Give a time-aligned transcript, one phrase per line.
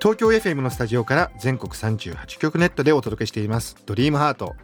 [0.00, 3.76] 東京 FM のスタジオから全国38局ネットでお届けしています。
[3.84, 4.56] ドリームハート。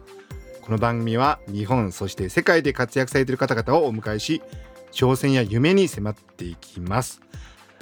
[0.63, 4.41] この番組は日本そして世界で活躍されている方々をお迎えし
[4.91, 7.21] 挑戦や夢に迫っていきます。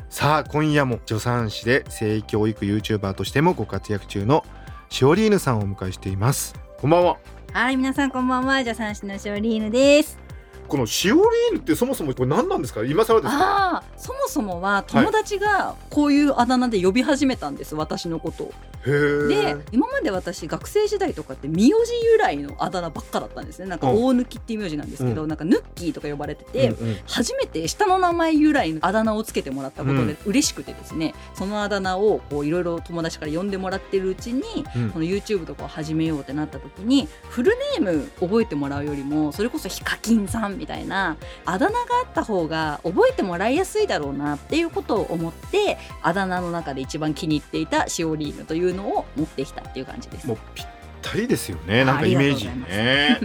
[0.09, 4.43] さあ今夜も助産師で性教育 YouTuber としてもご活躍中の
[4.89, 6.55] シオリーヌさんをお迎えしています。
[6.77, 7.17] こんばんは。
[7.53, 8.59] はい、皆さんこんばんは。
[8.59, 10.24] 助産師のショーリーヌです。
[10.67, 12.83] このシオリーヌってそもそもこれ何なんですか？
[12.83, 18.53] 今更ですかああ、そもそもは友達がこういうあだ名で呼び始めたんです、私のことを。
[18.85, 23.65] で、今まで私学生時代とかって名字由来のあだ名ばっかだったんですね。
[23.65, 23.98] なんかうん。
[23.98, 26.70] 大抜きっていう名字なんですけど、なんかヌッキーとか呼ばれてて。
[26.70, 26.97] うんうん。
[27.07, 34.43] 初めて下の名前由来のあだ名をつけてもらったことで嬉しくてですね、そのあだ名をこういろいろ友達から呼んでもらってるうちに
[34.75, 34.91] うん。
[34.91, 50.27] この YouTube とかを始めようってなった時にフルネーム覚えてもらうよりもそれこそヒカキンさんみたいなあだ名があった方が覚えてもらいやすいだろうなっていうことを思ってあだ名の中で一番気に入っていたシオリーヌというのを持ってきたっていう感じです。
[50.27, 50.65] もうぴっ
[51.01, 51.85] たりですよね。
[51.85, 53.20] なんかイメージね。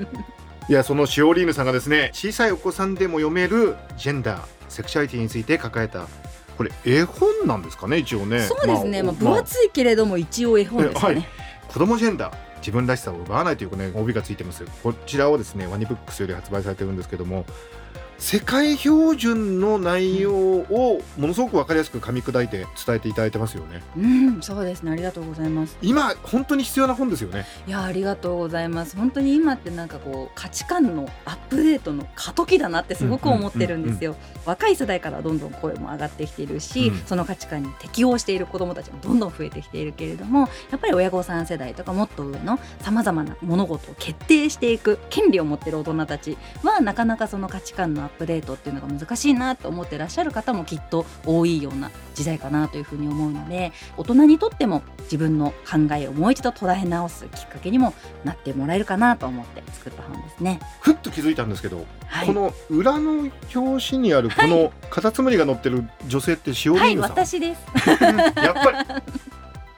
[0.68, 6.06] いやそのシオリーヌさんがですね小さいお子さんでも読めるジェンダーセクシャリティについて書かれた
[6.56, 8.42] これ絵本なんですかね一応ね。
[8.42, 11.28] そうですね、まあ、分まあ厚いけれども一応絵本ですよね。
[11.68, 14.64] 子供ジェンダー自分らしさを奪わないというね帯がついてます。
[14.82, 17.44] こちらをですねワニブックスより発売されてるんですけども
[18.20, 24.92] 世界標準の内容をものすごく分かりやすく噛み砕いて伝えていただいてますよねうん、そうですね。
[24.92, 25.76] ありがとうございます。
[25.80, 28.94] 今本当に必要な本ですよねいや、ありがとうございます。
[28.96, 34.14] 本当に今ってなんかこう価値観のアップデートの過渡期だなってすごく思ってるんですよ。
[34.44, 40.40] 若い世代からどんどん声も上がってきているし、うんその価値観に適応している子どもたちもどんどん増えてきているけれども、
[40.70, 57.94] やっぱり親御さん世代とかもっと上のさまざまな物事を決定していく権利を持っている大人たちはなかなかその価値観のアップデートっていうのが難しいなと思ってらっしゃる方もきっと多いような時代かなというふうに思うので大人にとっても自分の考えをもう一度捉え直すきっかけにも
[58.24, 60.60] なってもらえるかなと思って作った本ですね。
[60.80, 67.62] ふっと気づいたんですけどはいこの裏の表紙にあるこのカタツムリが乗ってる女性ってシオリはい私です。
[67.86, 69.02] やっぱり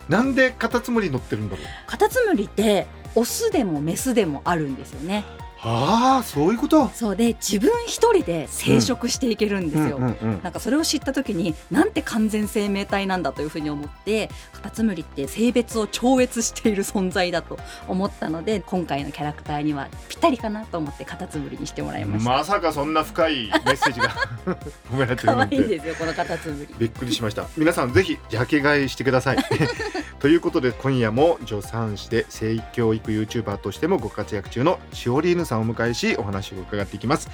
[0.08, 1.66] なんでカタツムリ乗ってるんだろう？
[1.86, 5.24] カタツムリってオスでもメスでもあるんですよね
[5.64, 6.88] ああそういうこと？
[6.88, 10.42] そうで自分一人で生殖していけるんですよ、うんうんうん。
[10.42, 22.30] なんかそれを知った時になんて完全生命体なんだというふうに思ってカタツムリって性別を超越している存在だと思ったので今回のキャラクターにはぴったりかなと思ってカタツムリにしてもらいました。
[22.30, 24.08] まさかそんな深いメッセージが。
[24.90, 25.56] 込められてる可なんて。
[25.56, 26.74] 愛いんですよこのカタツムリ。
[26.78, 27.46] びっくりしました。
[27.56, 29.36] 皆さんぜひジャケ買いしてください。
[30.18, 37.30] ということで今夜も助産師で性教育 YouTuber としてもご活躍中のシオリーヌさんをお迎えしお話を伺っていきます。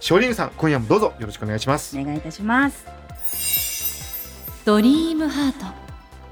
[0.00, 1.98] シオリーヌさん今夜もどうぞよろしくお願いします。
[1.98, 2.86] お願いいたします。
[4.64, 5.66] ドリームハート。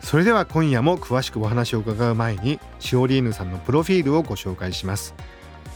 [0.01, 5.15] それでは今夜も詳しくお話を伺う前にシオリーヌさんのプロフィールをご紹介します、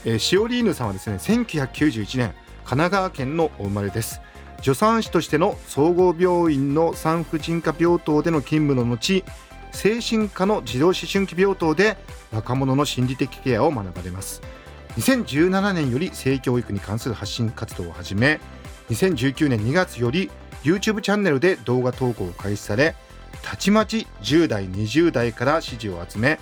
[0.04, 2.34] えーシオリーヌさんはですね1991年
[2.64, 4.20] 神奈川県のお生まれです。
[4.62, 9.24] 助産師としての総合病院の産婦人科病棟での勤務の後
[9.72, 11.96] 精神科の児童思春期病棟で
[12.30, 14.40] 若者の心理的ケアを学ばれます
[14.96, 18.40] 2017年より性教育に関する発信活動を始め
[18.90, 20.30] 2019年2月より
[20.62, 22.94] YouTube チャンネルで動画投稿を開始され
[23.42, 26.38] たちまち10代20代から支持を集め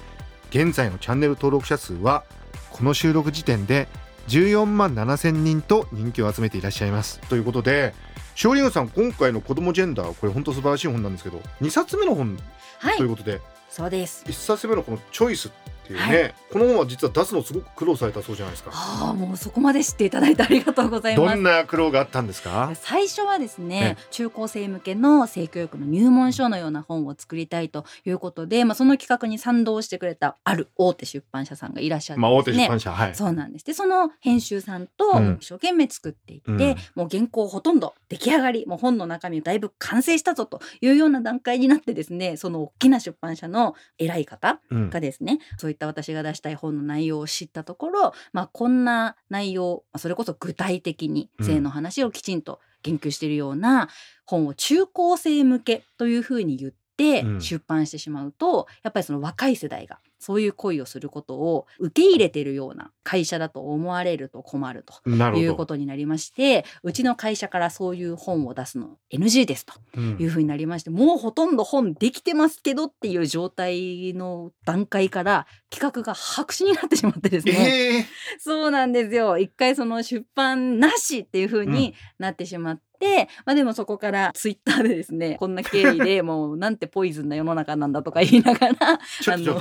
[0.50, 2.24] 現在のチャンネル登録者数は
[2.70, 3.88] この収録時点で
[4.28, 7.94] 14万7千人と人気を集めていらっしゃいますということで
[8.34, 12.36] シオリーヌさん今回の子供ジェンダーこれ本当素晴らしい本なんですけど2冊目の本
[12.78, 14.24] はいということで、そうです。
[14.26, 15.50] 1冊目のこの「チョイス」
[15.90, 18.70] っていうね、はこの本は実は出すのすごく苦労されたそうじゃないですか。
[18.72, 21.34] ああもうそこまで知っていただいてありがとうございます。
[21.34, 21.42] どん。
[21.42, 22.70] な苦労があったんですか？
[22.74, 33.14] 最初はですねね中高生向けの性教育の入門書のような本を作りたいということで、まあ、その企画に賛同してくれたある大手出版社さんがいらっしゃってまあ大手出版社、はい。
[33.14, 33.64] そうなんです。
[33.64, 35.38] でその編集さんとうん。
[35.40, 36.76] 一生懸命作っていって、うん。
[36.94, 44.90] もう原稿ほとんど出来上がりもう本の中身だいぶ完成したぞというような段階になってですねその大きな出版社の偉い方うん。
[44.90, 51.46] がですねそういった私が出したい本の内容を知ったところ、まあ、こんな内容まあそれこそ具体的にうん。
[51.46, 53.88] 性の話をきちんと言及しているような
[54.24, 64.94] 本を中高生向けというふうに言って出版してしまうと、やっぱりその若い世代がそういう恋をすることを受け入れてるような会社だと思われると困ると。
[65.36, 70.16] いうことになりましてうちの会社からそういう本を出すの NG ですとうん。
[70.20, 78.06] いうふうになりましてもうほとんど本できてますけどっていう状態の段階から企画が白紙になってしまってですね、ええ。
[78.38, 79.38] そうなんですよ。
[79.38, 89.60] 一回その出版なしっていうふうになってしまって、まあでもそこからツイッターでですねこんな経緯でもうなんてポイズンな世の中なんだとか言いながらちょっと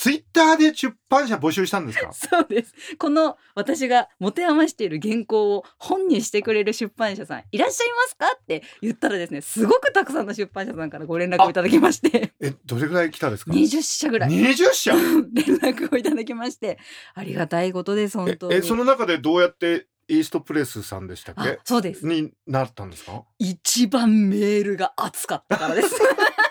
[0.00, 2.10] ツツイッターで出版社募集したんですか？
[2.14, 2.74] そうです。
[2.98, 8.26] この私が持て余している原稿を本にしてくれる出版社さんいらっしゃいますか？
[8.40, 14.30] って言ったらですね、すごくたくさんの出版社さんからご連絡をいただきまして、えどれぐらい来たですか？20社ぐらい。
[14.30, 14.92] 20社？
[15.34, 16.78] 連絡をいただきまして、
[17.14, 18.54] ありがたいことです、本当に。
[18.54, 22.06] ええその中でどうやってイーストプレスさんでしたっあけそうです。
[22.06, 23.22] になったんですか？
[23.38, 25.94] 一番メールが熱かったからです。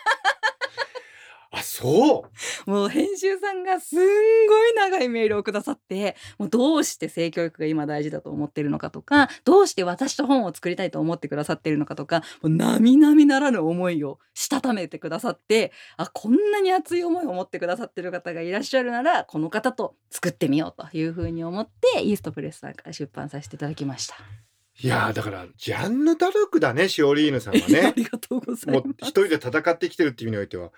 [1.52, 2.28] あそ
[2.68, 3.98] うもう編集さんがすん
[4.48, 24.16] ごい長いメールをくださって、もうどうして性教育が今大事だと思ってるのかとか、どうして私と本を作りたいと思ってくださってるのかとか、もう並々ならぬ思いをしたためてくださって、あ、こんなに熱い思いを持ってくださってる方がいらっしゃるなら、この方と作ってみようというふうに思って、イーストプレスさんから出版させていただきました。
[24.82, 29.10] いやーだからジャンヌ・ダルクだねシオリーヌさんは あねりがとうございもうます。
[29.10, 30.72] 一人で戦ってきてるっていう意味においては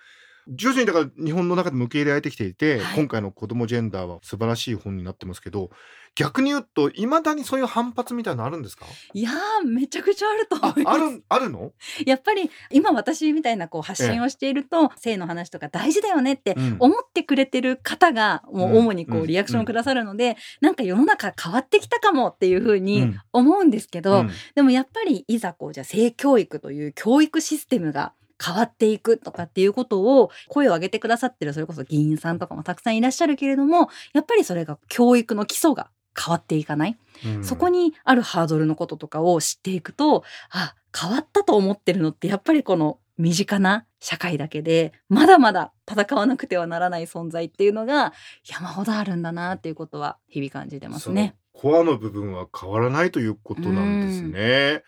[0.48, 2.96] 徐々にだから日本の中でも受け入れられてきていて、はい。
[2.96, 5.70] 今回の子供ジェンダーは素晴らしい本になってますけど
[6.14, 8.84] 逆に言うといまだにそういう反発みたいなのあるんですか？
[9.14, 11.00] いやー、めちゃくちゃあると思あいます。
[11.00, 11.72] あるあるの、
[12.04, 16.76] やっぱり今私みたいなこう発信をしていると、性の話とか大事だよねってうん。
[16.80, 18.72] 思ってくれてる方がもうん。
[18.72, 19.22] う主にこうん。
[19.22, 24.30] うリアクションをくださるので、なんか世の中変わってきたかもっていうふううにん思うんですけど、うん。
[24.54, 28.12] でもやっぱりいざこうじゃあ性教育という教育システムが
[28.44, 48.12] 変わっていくとかっていうことを声を上げてくださってるそれこそ議員さんとかもたくさんいらっしゃるけれどもやっぱりそれが教育の基礎が変わっていかないうんそこにあるハードルのこととかを知っていくと、あ、変わったと思ってるのってやっぱりこの身近な社会だけで、まだまだ戦わなくてはならない存在っていうのが
[48.44, 51.36] 山ほどあるんだなっていうことは日々感じてますね。
[51.52, 54.82] コアの部分は変わらないということなんですね。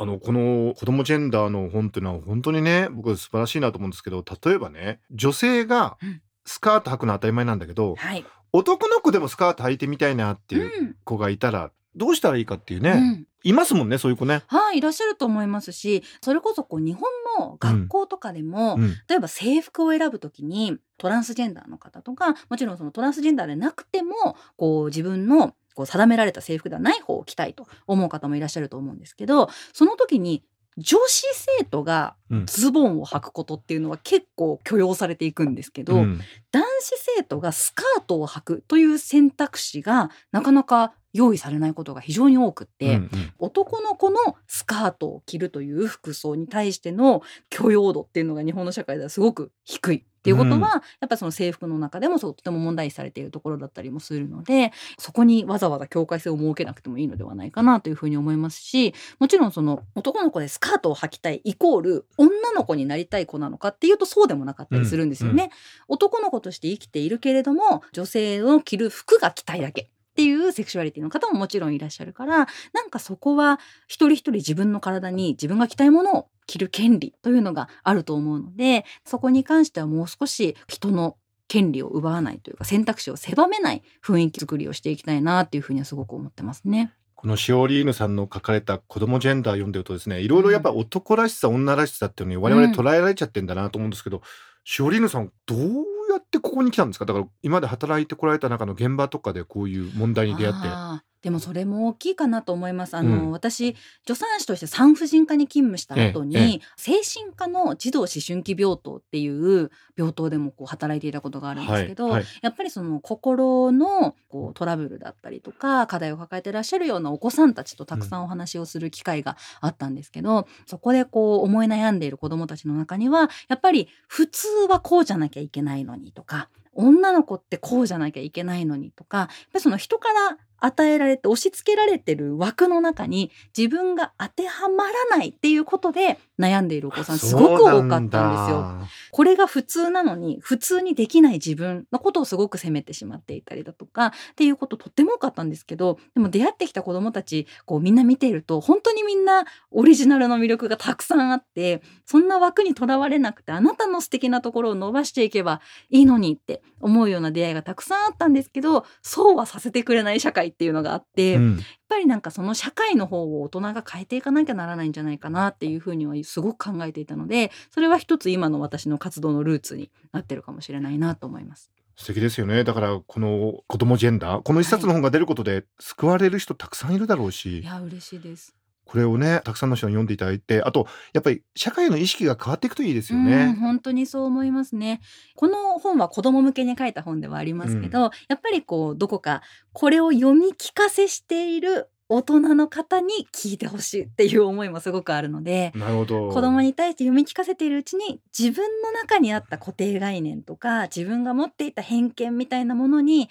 [0.00, 8.24] あのこの子供ジェンダーの本っていうのは本当にね僕は素晴らしいなと思うんですけど例えばね女性がうんスカート履くのは当たり前なんだけど、はい。
[8.54, 10.58] 男の子でもスカート履いてみたいなってう。
[10.60, 14.42] いうん子がいたらどうしたらいいかっていうね、うんいますもんねそういう子ね。
[14.48, 17.08] はい、いらっしゃると思いますし、それこそこう日本
[17.38, 30.42] の学校とかでも、うん例えば制服を選ぶときにトランスジェンダーの方とかもちろんそのトランスジェンダーでなくてもこう自分のこう定められた制服ではない方を着たいと思う方もいらっしゃると思うんですけどその時に
[30.76, 31.24] 女子
[31.58, 32.46] 生徒がうん。
[32.46, 36.20] ズボンを履くことっていうのは結構許容されていくんですけど、うん。
[36.52, 43.10] 男子生徒がスカートを履くという選択肢がなかなか用意されないことが非常に多くって、うんうん。
[43.38, 50.62] 男の子のスカートを着るという服装に対しての許容度っていうのが日本の社会ではすごく低いっていうことは、うん
[51.00, 65.50] やっぱりその制服の中でもそうとても問題視されているところだったりもするのでそこにわざわざ境界線を設けなくてもいいのではないかなというふうに思いますしもちろんその男の子でスカートを履きたいイコール女の子になりたい子なのかっていうとそうでもなかったりするんですよね。
[65.86, 86.92] 男の子として生きているけれども女性の着る服が着たいだけっていうセクシュアリティの方ももちろんいらっしゃるからなんかそこは一人一人自分の体に自分が着たいものを着る権利というのがあると思うのでそこに関してはもう少し人の権利を奪わないというか選択肢を狭めない雰囲気作りをしていきたいなっていうふうにはすごく思ってますね。
[87.14, 94.22] このシオリーヌさんの書かれた子供ジェンダー読んでるとですねいろいろやっぱ男らしさ、女らしさっていうのに我々捉えられちゃってんだなと思うんですけど、
[94.64, 97.06] シオリーヌさんどうやってここに来たんですか？
[97.06, 101.07] だから今まで働いてこられた中の現場とかでこういう問題に出会って。
[101.22, 102.96] でもそれも大きいかなと思います。
[102.96, 103.30] あの、うん。
[103.32, 112.24] 私助産師として産婦人科に勤務した後に、精神科の児童思春期病棟っていう病棟でもこう働いていたことがあるんですけど、はいはい。
[112.42, 138.58] やっぱりその心のこうトラブルだったりとか課題を抱えてらっしゃるようなお子さんたちとたくさんお話をする機会があったんですけど、そこでこう思い悩んでいる子どもたちの中にはやっぱり普通はこうじゃなきゃいけないのにとか女の子ってこうじゃなきゃいけないのにとかやっぱりその人から与えられて押し付けられてる枠の中に自分が当てはまらないっていうことで悩んでいるお子さんすごく多かったんですよ。
[138.58, 138.88] よ。
[139.10, 171.70] これが普通なのに普通にできない自分のことをすごく責めてしまっていたりだとかっていうこととっても多かったんですけどでも出会ってきた子どもたちこうみんな見ていると本当にみんなオリジナルの魅力がたくさんあってそんな枠にとらわれなくてあなたの素敵なところを伸ばしていけばいいのにって思うような出会いがたくさんあったんですけどそうはさせてくれない社会っていうのがあって、うんぱりなんかその社会の方を大人が変えていかなきゃならないんじゃないかなっていうふうにはすごく考えていたのでそれは一つ今の私の活動のルーツになってるかもしれないなと思います。
[171.96, 172.62] 素敵ですよね。
[172.62, 178.54] だからこの子供ジェンダー、この一冊の本が出ることで救われる人たくさんいるだろうし、いや嬉しいです。
[178.88, 183.54] これをねたくさんの人に読んでいただいて、あとやっぱり社会の意識が変わっていくといいですようんね。
[183.60, 185.00] 本当にそう思いますね。
[185.36, 189.42] この本は子供向けに書いた本ではありますけど、やっぱりこうどこか
[189.72, 195.72] これを読み聞かせしている大人の方に聞いてほしいっていう思いもすごくあるので。
[195.74, 196.30] なるほど。
[196.30, 203.28] 子供に対して読み聞かせているうちに自分の中にあった固定概念とか自分が持っていた偏見みたいなものに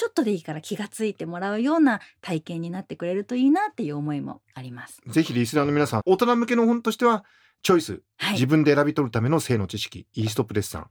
[0.00, 5.02] ちょっとでいいから気がついてもらうような体験になってくれるといいなっていう思いもあります。
[5.06, 7.22] ぜひリスナーの皆さん、大人向けの本としては
[7.62, 10.86] チョイス、はい自分で選び取るための性の知識、イーストプレスさん。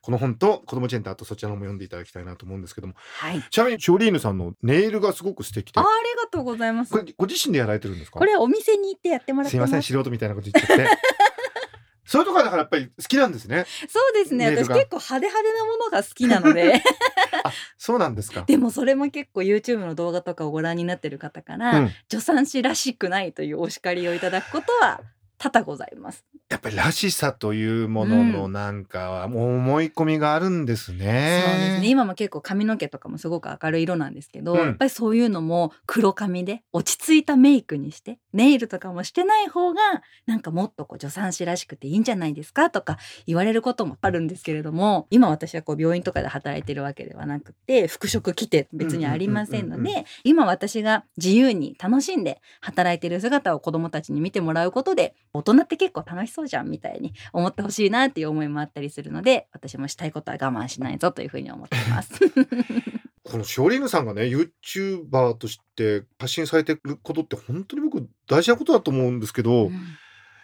[0.00, 3.44] この本と子供ジェンダーとそちらのも読んでいただきたいなと思うんですけども、はい。
[3.50, 6.98] ちなみにショーリーヌさんのネイルがすごく素敵でああ、りがとうございますこ。
[7.04, 8.18] れご自身でやられてるんですか？
[8.18, 10.86] これはお店に行ってやってもらってますすいません素人みたいなこと言っちゃって
[12.10, 13.66] そういうところだからやっぱり好きなんですね。
[13.88, 14.46] そうですね。
[14.46, 16.82] 私結構派手派手なものが好きなので。
[17.78, 18.42] そうなんですか。
[18.42, 25.02] でもそれも結構 YouTube の動画とかをご覧になってる方から、うん、助産師らしくないというお叱りをいただくことは
[25.40, 26.26] 多々ございます。
[26.50, 31.88] やっぱりらしさというもののなんかはもう思い込みがあるんですね、そうですね。
[31.88, 34.58] 今も結構髪の毛とかもすごく明るい色なんですけど、うん。
[34.58, 39.80] やっぱりそういうのも黒髪で落ち着いたメイクにしてネイルとかもしてない方が
[40.26, 62.18] なんかもっとこう助産師らしくていいんじゃないですかとか言われることもあるんですけれども今私はこう病院とかで働いてるわけではなくて服飾着て別にありませんので今私が自由に楽しんで働いてる姿を子どもたちに見てもらうことで大人って結構楽しそうじゃんみたいに思ってほしいなっていう思いもあったりするので私もしたいことは我慢しないぞというふうに思ってます。
[63.22, 69.72] このショーリーヌさんがね YouTuber として発信されてることって本当に僕大事なことだと思うんですけど、うん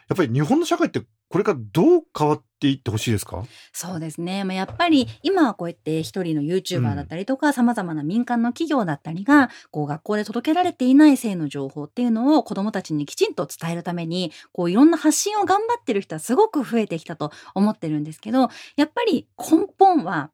[0.09, 3.45] やっぱり日本の社会ってこれからどう変わっていってほしいですか？
[3.73, 20.31] そうですね、まあ、やっぱり今はこうやって一人の YouTuber だったりとかさまざまな民間の企業だったりがこう学校で届けられていない性の情報っていうのを子どもたちにきちんと伝えるためにこういろんな発信を頑張ってる人はすごく増えてきたと思ってるんですけどやっぱり根本は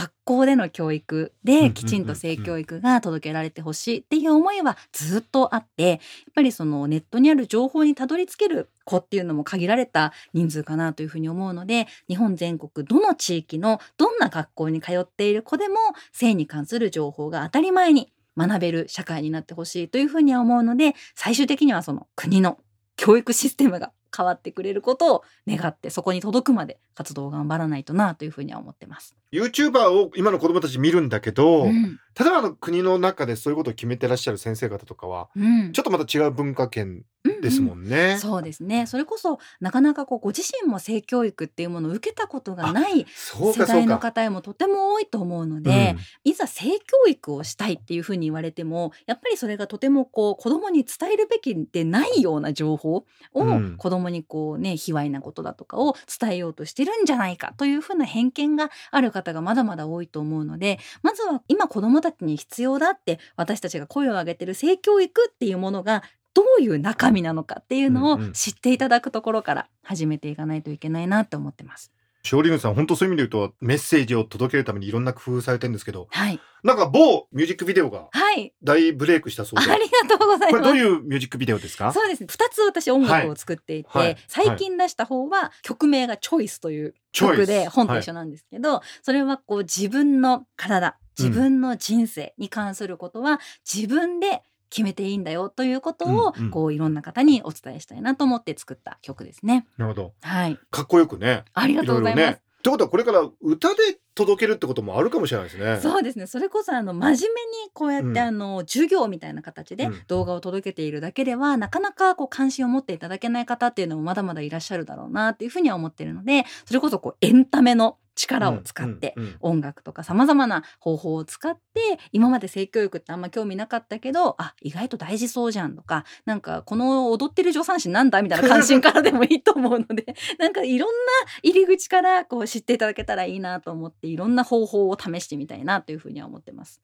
[0.00, 5.98] 学校での教育できちんと性教育が届けられてほしいっていう思いはずっとあってやっ
[6.34, 15.76] ぱりそのネットにある情報にたどり着ける子っていうのも限られた人数かなというふうに思うので日本全国どの地域のどんな学校に通っている子でも
[16.14, 22.56] 性に関する情報が当たり前に学べる社会になってほしいというふうには思うので最終的にはその国の
[22.96, 29.16] 教育システムが変わってくれることを願ってそこに届くまで活動を頑張らないとなというふうには思ってます。
[29.32, 35.72] YouTuber を今の子供たち見るんだけど、うん例えばあの国の中でそういうことを決めてらっしゃる先生方とかはうん。
[35.72, 37.04] ちょっとまた違う文化圏
[37.42, 38.16] ですもんね。
[38.18, 38.86] そうですね。
[38.86, 43.98] それこそなかなかこうご自身も性教育っていうものを受けたことがない世代の。
[43.98, 53.76] 方へもとても多いと思うので、いざ性教育をしたいっていうふうに言われてもやっぱりそれがとてもこう子供に伝えるべきでないような情報をうん。
[53.76, 66.02] 子供にこうね卑猥なことだとかを伝えようとしてるんじゃないかというふうな偏見がある方がまだまだ多いと思うのでまずは今子供たちに必要だって私たちが声を上げてる性教育っていうものが
[66.32, 71.92] どういう中身なのかっていうのを知っていただくところから始めていかないといけないなって思ってます。
[72.22, 79.72] ショーリングさん本当そういう意味で言うとメッセージを届けるためにいろんな工夫されてるんですけどはい、なんか某ミュージックビデオがはい、大ブレイクしたそうで。
[79.72, 80.62] ありがとうございます。
[80.62, 81.94] これどういうミュージックビデオですか？
[81.94, 82.26] そうですね。
[82.28, 84.06] 二つ私音楽を作っていて、はい。
[84.08, 84.16] はい。
[84.28, 93.40] 最近出した方は曲名がチョイスという曲で本と一緒なんですけど、それはこう自分の体、自分の人生に関することは
[93.70, 96.50] 自分で決めていいんだよということを、うんうん。
[96.50, 99.66] こういろんな方にお伝えしたいなと思って作った曲ですね。
[99.76, 100.12] なるほど。
[100.22, 100.58] はい。
[100.70, 101.44] かっこよくね。
[101.52, 102.26] ありがとうございます。
[102.26, 103.76] ねってことはこれから歌で
[104.14, 105.78] 届けるってこともあるかもしれないですね。
[105.80, 106.26] そうですね。
[106.26, 107.26] それこそあの真面目に
[107.72, 108.18] こうやって、うん。
[108.18, 110.02] あの授業みたいな形でうん。
[110.06, 130.94] 動画を届けているだけでは、なかなかこう関心を持っていただけない方っていうのもまだまだいらっしゃるだろうなっていうふうには思ってるのでそれこそこうエンタメの力を使って、音楽とかさまざまな方法を使って今まで性教育ってあんま興味なかったけどあ意外と大事そうじゃんとかなんかこの踊ってる助産師なんだみたいな関心からでもいいと思うので なんかいろんな
[131.42, 136.80] 入り口からこう知っていただけたらいいなと思っていろんな方法を試してみたいなというふうには思ってます。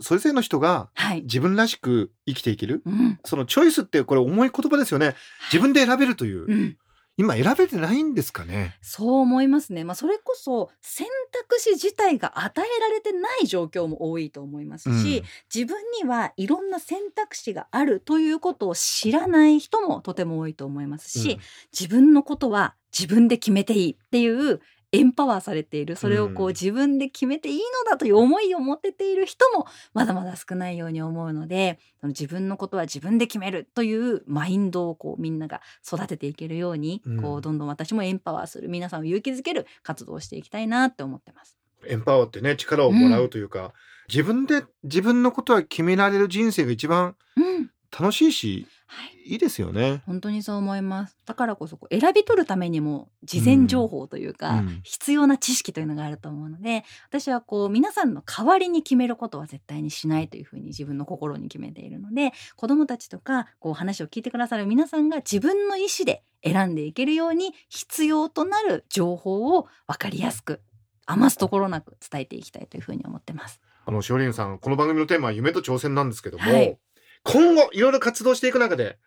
[0.00, 2.82] それぞれの人がはい、自分らしく生きていける？
[2.86, 3.20] うん。
[3.24, 5.14] そのチョイスってこれ重い言葉ですよね。
[5.52, 6.76] 自分で選べるという、うん
[7.22, 8.76] 今選べてないんですかね？
[8.82, 9.84] そう思いますね。
[9.84, 15.24] まあ、それこそ選択肢自体が与えられてない状況も多いと思いますし、うん。
[15.54, 21.38] 自分にはいろんな選択肢があるということを知らない人もとても多いと思いますし、うん。
[21.78, 24.60] 自分のことは自分で決めていいっていう
[24.92, 25.96] エンパワーされている。
[25.96, 26.52] それをこううん。
[26.52, 37.22] 自分で決めていいのだという思いを持てている人もまだまだ少ないように思うのでその自分のことは自分で決めるというマインドをこうみんなが育てていけるように、うん。
[37.22, 38.68] こうどんどん私もエンパワーする。
[38.68, 41.56] 皆さんを勇気づける活動をしていきたいなって思ってます。
[41.86, 43.72] エンパワーってね力をもらうというか、
[44.08, 49.32] 自分で自分のことは決められる人生が一番うん楽しいしはい。
[49.32, 50.02] いいですよね。
[50.04, 51.16] 本当にそう思います。
[51.24, 54.80] だからこそこう選び取るためにも事前情報というか、うん。
[54.82, 70.60] 必要な知識というのがあると思うので私はこう皆さんの代わりに決めることは絶対にしないというふうに自分の心に決めているので子どもたちとかこう話を聞いてくださる皆さんが自分の意思で選んでいけるように必要となる情報を分かりやすく
[71.06, 73.60] 余すところなく伝えていきたいというふうに思ってます。
[73.84, 76.78] あのしおりんさんこの番組のテーマは夢と挑戦なんですけども、はい
[77.24, 78.98] 今後いろいろ活動していく中で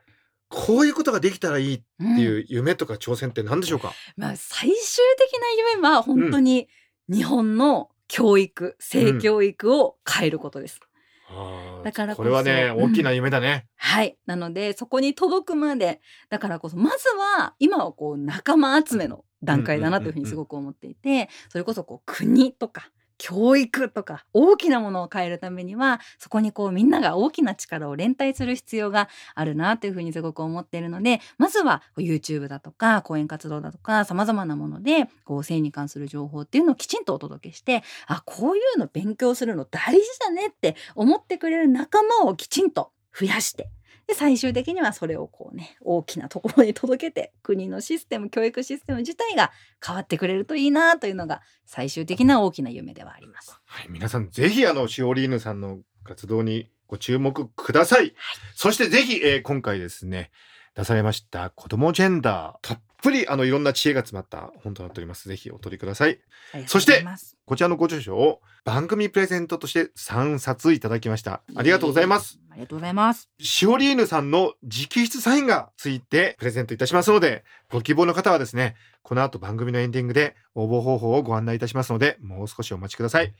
[0.50, 6.68] こういうことができたらいいってうんいう夢とか挑戦って何でしょうか、まあ、最終的な夢は本当に
[7.10, 10.80] 日本の教育、性教育を変えることです。
[11.28, 13.68] あーだからこれはねうん大きな夢だね。
[13.76, 14.18] はい。
[14.26, 17.08] なので、そこに届くまで、だからこそ、まず
[17.38, 43.70] は、今はこう、仲間集めの段階だなというふうにすごく思っていて、それこそこう、国とか、教育とか、大きなものを変えるためには、そこにこう、みんなが大きな力を連帯する必要があるなというふうにすごく思っているので、まずは YouTube だとか、講演活動だとか、様々なもので、こう、性に関する情報っていうのをきちんとお届けして、あ、こういうの勉強するの大事だねって思ってくれる仲間をきちんと増やして、
[44.08, 49.52] で最終的にはそれをこうね大きなところに届けて国のシステム教育システム自体が
[49.86, 53.60] 変わってくれるといいなというのが最終的な大きな夢ではあります。
[53.66, 58.14] はい、皆さんぜひあのシオリーヌさんの活動にご注目ください。
[58.54, 60.32] そしてぜひ、えー今回ですね
[60.76, 65.30] 出されました子供ジェンダーたっぷりあのいろんな知恵が詰まった本となっております。
[65.30, 66.20] ぜひお取りください。
[66.66, 67.06] そうして
[67.46, 71.44] こちらのご著書を番組プレゼントとして3冊いただきました。
[71.56, 72.40] ありがとうございます。。
[72.50, 73.30] ありがとうございます。
[73.40, 83.36] シオリーヌさんの直筆サインがついてプレゼントいたしますので、ご希望の方はですね、この後番組のエンディングで応募方法をご案内いたしますので、もう少しお待ちください。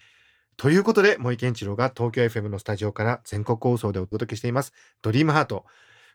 [0.58, 5.66] ということで、森健一郎が東京 FM のスタジオから全国放送でお届けしています、ドリームハート。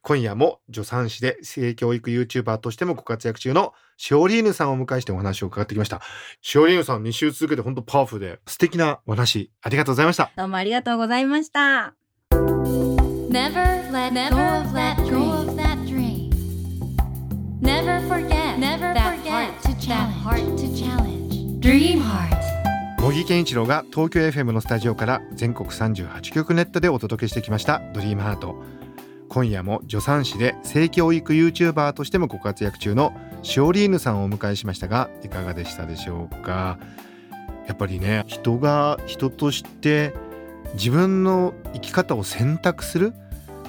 [0.03, 6.01] 今夜も助産師で性教育 YouTuber としてもご活躍中のシオリーヌさんをお迎えしてお話を伺ってきました。
[6.41, 10.31] シオリーヌさん2週続けて本当パワフルで素敵なお話ありがとうございました。
[10.37, 11.95] どうもありがとうございました。
[12.31, 14.97] Never let go of that
[15.87, 16.31] dream.
[17.61, 18.81] Never forget that
[20.23, 21.61] heart to challenge.
[21.61, 22.41] Dream Heart.
[23.01, 28.63] 茂木健一郎が東京 FM のスタジオから全国38局ネットでお届けしてきました「ドリームハート
[29.31, 36.79] 今夜も助産師で性教育 YouTuber としてもご活躍中のシオリーヌさんをお迎えしましたがいかがでしたでしょうか？
[37.69, 40.13] やっぱりね人が人として
[40.75, 43.15] 自分の生き方を選択する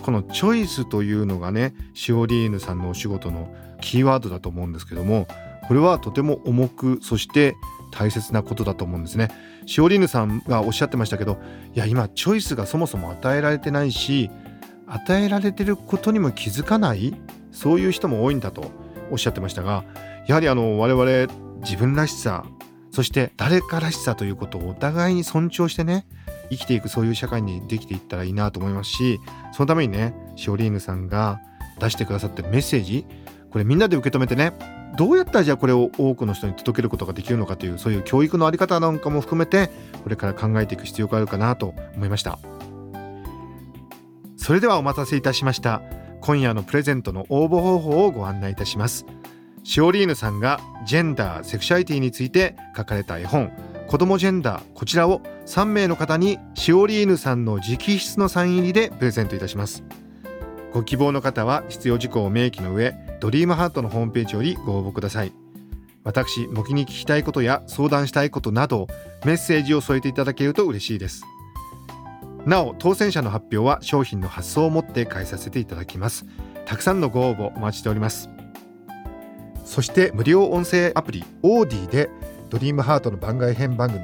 [0.01, 5.27] このチョイスというのがねシオリーヌさんのお仕事のキーワードだと思うんですけども
[5.67, 7.53] これはとても重くそして
[7.91, 9.29] 大切なことだと思うんですね。
[9.67, 11.37] シオリーヌさんがおっしゃってましたけど
[11.75, 14.31] いや今チョイスがそもそも与えられてないし
[14.93, 17.13] 与えられてることにも気づかない？
[17.51, 18.71] そういう人も多いんだと
[19.09, 19.83] おっしゃってましたが
[20.27, 22.45] やはりあの我々自分らしさ
[22.91, 26.05] そして誰からしさということをお互いに尊重してね
[26.49, 29.19] 生きていくそういう社会にできていったらいいなと思いますし
[29.53, 31.39] そのためにねシオリーヌさんが
[31.79, 33.05] 出してくださってるメッセージ
[33.49, 34.53] これみんなで受け止めてね
[34.97, 39.69] どうやったらじゃあこれを多くの人に届けることができるのかというそういう教育のあり方なんかも含めて
[40.03, 42.39] これから考えていく必要があるかなと思いました。
[44.41, 45.83] それではお待たせいたしました。
[46.19, 49.05] 今夜のプレゼントの応募方法をご案内いたします。
[49.63, 53.51] シオリーヌさんがジェンダーセクシャリティについて書かれた絵本。
[53.87, 59.83] 子供ジェンダーこちらを3名の方にシオリーヌさんの直筆のサイン入りでプレゼントいたします。
[60.73, 65.31] ご希望の方は必要事項を明記の上ドリームハートのホームページよりご応募ください。
[66.03, 68.87] 私模擬に聞きたいことや相談したいことなど
[69.23, 71.23] メッセージを添えていただけると嬉しいです。
[72.45, 76.25] なお当選者の発表は商品の発送をもって返させていただきます。
[76.65, 78.29] たくさんのご応募お待ちしております。
[79.65, 82.09] そして無料音声アプリオーディで
[82.49, 84.01] ドリームハートの番外編番組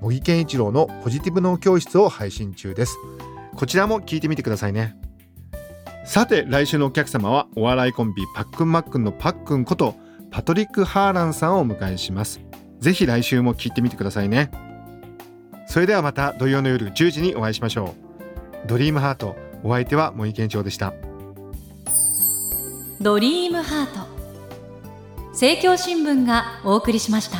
[0.00, 2.96] 茂木健一郎のポジティブ脳教室を配信中です。
[3.54, 4.96] こちらも聞いてみてくださいね。
[6.04, 9.94] さて来週のお客様はお笑いコンビパックンマックンのパックンこと
[10.30, 12.40] パトリック・ハーランさんをお迎えします。
[12.80, 14.50] ぜひ来週も聞いてみてくださいね。
[15.74, 17.96] それではまた土曜の夜10時にお会いしましょ
[18.64, 18.68] う。
[18.68, 19.34] ドリームハート
[19.64, 20.94] お相手は森健長でした。
[23.00, 24.06] ドリームハート。
[25.30, 27.38] 政教新聞がお送りしました。